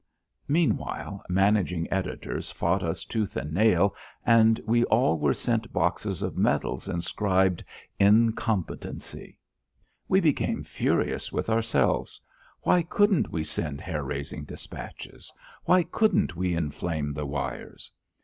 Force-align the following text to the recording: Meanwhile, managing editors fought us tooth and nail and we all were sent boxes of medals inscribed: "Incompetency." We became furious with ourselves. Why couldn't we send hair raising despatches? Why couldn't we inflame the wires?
Meanwhile, 0.47 1.23
managing 1.29 1.87
editors 1.93 2.49
fought 2.49 2.81
us 2.81 3.05
tooth 3.05 3.35
and 3.37 3.53
nail 3.53 3.93
and 4.25 4.59
we 4.65 4.83
all 4.85 5.19
were 5.19 5.31
sent 5.35 5.71
boxes 5.71 6.23
of 6.23 6.35
medals 6.35 6.87
inscribed: 6.87 7.63
"Incompetency." 7.99 9.37
We 10.07 10.19
became 10.19 10.63
furious 10.63 11.31
with 11.31 11.51
ourselves. 11.51 12.19
Why 12.63 12.81
couldn't 12.81 13.31
we 13.31 13.43
send 13.43 13.79
hair 13.79 14.03
raising 14.03 14.43
despatches? 14.43 15.31
Why 15.65 15.83
couldn't 15.83 16.35
we 16.35 16.55
inflame 16.55 17.13
the 17.13 17.27
wires? 17.27 17.91